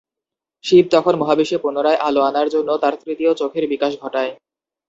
শিব 0.63 0.85
তখন 0.91 1.13
মহাবিশ্বে 1.15 1.57
পুনরায় 1.57 2.01
আলো 2.07 2.21
আনার 2.21 2.47
জন্য 2.49 2.69
তার 2.77 2.93
তৃতীয় 3.03 3.31
চোখের 3.33 3.65
বিকাশ 3.71 3.91
ঘটায়। 4.01 4.31